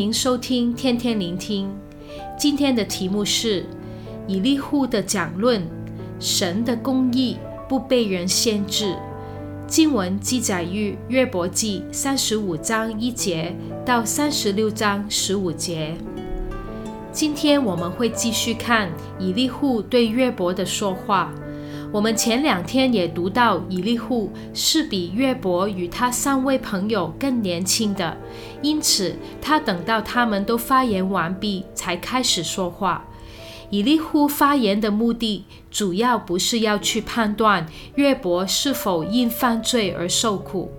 [0.00, 1.70] 迎收听天天聆听。
[2.38, 3.66] 今天的题目是
[4.26, 5.62] 以利户的讲论：
[6.18, 7.36] 神的公义
[7.68, 8.96] 不被人限制。
[9.66, 13.54] 经文记载于约伯记三十五章一节
[13.84, 15.94] 到三十六章十五节。
[17.12, 21.30] 今天我们会继续看以利户对约伯的说话。
[21.92, 28.16] 我们前两天也读到，以利户是比约伯与他三位朋友更年轻的，
[28.62, 33.04] 因此他等到他们都发言完毕才开始说话。
[33.70, 40.70] 以利户发言的目的，主要不是要去判断约伯是否因犯罪而受苦，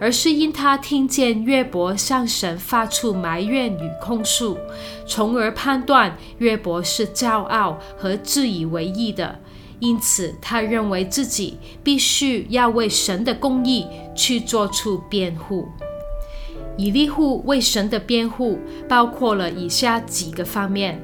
[0.00, 4.58] 而是因他听见约伯向神发出埋怨与控诉，
[5.06, 9.38] 从而判断约伯是骄傲和自以为意的。
[9.78, 15.68] 因此，他认为自己必须要为神的公义去做出辩护。
[16.78, 21.00] 以利户为神的辩护包括了以下几个方面。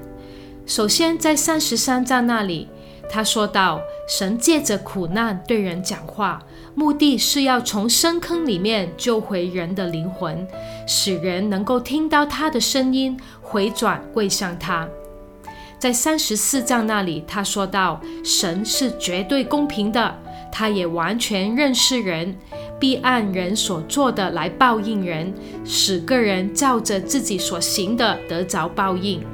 [0.67, 2.69] 首先，在三十三章那里，
[3.11, 6.43] 他说到，神借着苦难对人讲话，
[6.75, 10.47] 目的是要从深坑里面救回人的灵魂，
[10.87, 14.89] 使人能够听到他的声音，回转归向他。
[15.83, 20.17] 在三十四章那里，他说道：“神是绝对公平的，
[20.53, 22.39] 他也完全认识人，
[22.79, 29.25] 必按人所做的来报应人，使个人照着自己所行的得着报应。”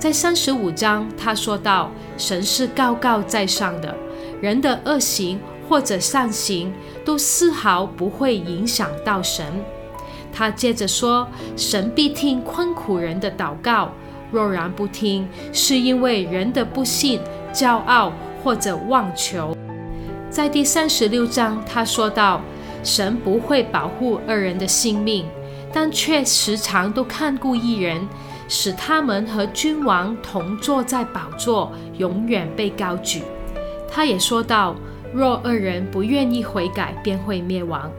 [0.00, 3.94] 在三十五章，他说道：“神是高高在上的，
[4.40, 6.72] 人的恶行或者善行
[7.04, 9.46] 都丝毫不会影响到神。”
[10.34, 13.92] 他接着说：“神必听困苦人的祷告。”
[14.32, 17.20] 若然不听，是因为人的不信、
[17.52, 18.10] 骄傲
[18.42, 19.54] 或者妄求。
[20.30, 22.40] 在第三十六章，他说道
[22.82, 25.26] ：“神不会保护恶人的性命，
[25.70, 28.08] 但却时常都看顾一人，
[28.48, 33.22] 使他们和君王同坐在宝座，永远被高举。”
[33.86, 34.74] 他也说道
[35.12, 37.90] ：“若恶人不愿意悔改，便会灭亡；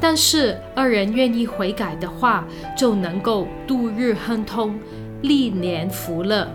[0.00, 2.44] 但是恶人愿意悔改的话，
[2.78, 4.78] 就能够度日亨通。”
[5.22, 6.48] 历年福乐。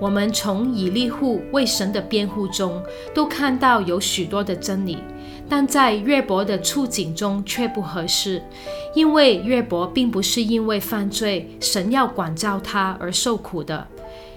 [0.00, 2.82] 我们从以利户为神的辩护中，
[3.14, 4.98] 都看到有许多的真理，
[5.48, 8.42] 但在约伯的处境中却不合适，
[8.96, 13.86] 因为约伯并不是因为犯罪，神要管教他而受苦的。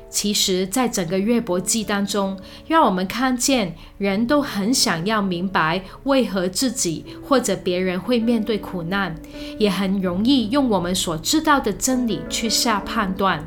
[0.10, 9.16] 其实，在整个约伯记当中，让我们看见人都很想要明白为何自己或者别人会面对苦难，
[9.58, 13.46] 也很容易用我们所知道的真理去下判断。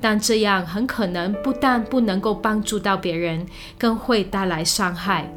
[0.00, 3.46] 但这样很可能不但不能够帮助到别人，
[3.76, 5.32] 更会带来伤害。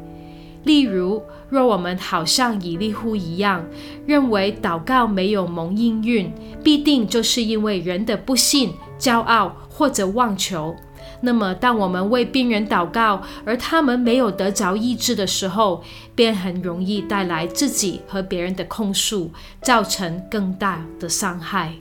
[0.64, 3.64] 例如，若我们好像以利户一样，
[4.06, 10.76] 认为祷告没有蒙应允，必定就是因为人的不信、骄傲或者妄求。
[11.22, 15.82] 那么，当我们为病人祷告，而他们没有得着医治的时候，
[16.14, 21.72] 便很容易带来自己和别人的控诉，造成更大的伤害。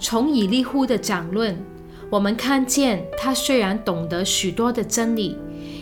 [0.00, 1.58] 从以利户的讲论，
[2.08, 5.36] 我们看见他虽然懂得许多的真理，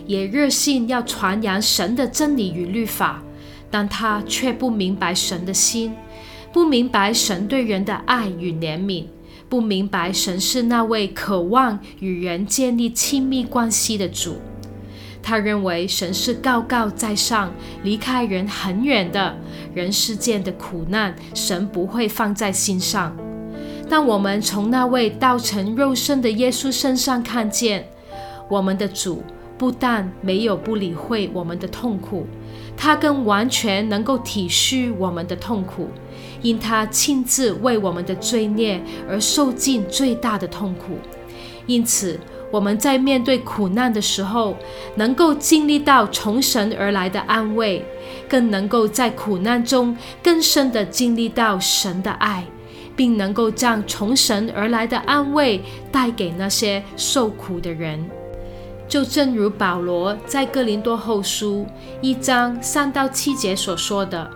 [0.06, 3.22] 也热心要传扬神的真理与律法，
[3.70, 5.94] 但他却不明白神的心，
[6.52, 9.04] 不明白神对人的爱与怜悯，
[9.48, 14.36] 不明白神是那位渴望与人建立亲密关系的主。
[15.22, 17.50] 他认为神是高高在上，
[17.82, 19.34] 离开人很远的，
[19.72, 23.16] 人世间的苦难，神不会放在心上。
[23.88, 27.86] 但我们从那位道成肉身的耶稣身上看见，
[28.50, 29.22] 我们的主
[29.56, 32.26] 不但没有不理会我们的痛苦，
[32.76, 35.88] 他更完全能够体恤我们的痛苦，
[36.42, 40.98] 因他亲自为我们的罪孽而受尽最大的痛苦。
[41.66, 42.18] 因此，
[42.50, 44.56] 我们在面对苦难的时候，
[44.96, 47.84] 能够经历到从神而来的安慰，
[48.28, 52.44] 更能够在苦难中更深的经历到神的爱。
[52.96, 55.60] 并能够将从神而来的安慰
[55.90, 58.08] 带给那些受苦的人，
[58.88, 61.66] 就正如保罗在哥林多后书
[62.00, 64.30] 一章三到七节所说的：“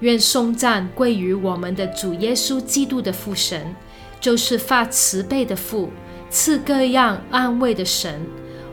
[0.00, 3.74] 愿颂赞归于我们的主耶稣基督的父神，
[4.20, 5.90] 就是发慈悲的父，
[6.30, 8.20] 赐各样安慰的神。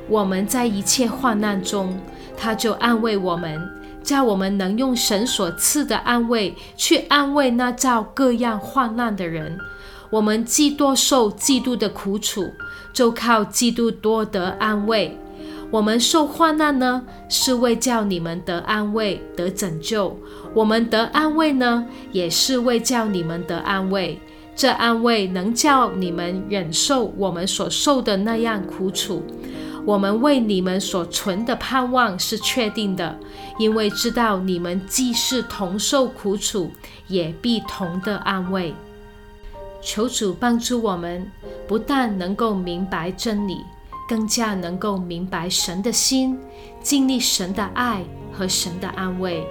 [0.09, 1.97] 我们在一切患难中，
[2.35, 3.61] 他就安慰我们。”
[4.03, 9.57] 叫我们能用神所赐的安慰去安慰那遭各样患难的人。
[10.09, 12.51] 我们既多受基督的苦楚，
[12.93, 15.17] 就靠基督多得安慰。
[15.71, 20.15] 我们受患难呢，是为叫你们得安慰、得拯救；
[20.53, 24.21] 我们得安慰呢，也是为叫你们得安慰。
[24.55, 29.23] 这安慰能叫你们忍受我们所受的那样苦楚。
[29.83, 33.17] 我们为你们所存的盼望是确定的，
[33.57, 36.71] 因为知道你们既是同受苦楚，
[37.07, 38.75] 也必同得安慰。
[39.83, 41.29] 求主帮助我们，
[41.67, 43.57] 不但能够明白真理，
[44.07, 46.39] 更加能够明白神的心，
[46.81, 49.45] 经历神的爱和神的安慰，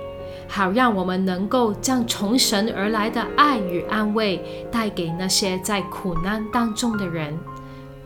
[0.49, 7.39] 好让我们能够将从神而来的爱与安慰带给那些在苦难当中的人。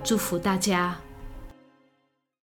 [0.02, 1.05] 祝福大家。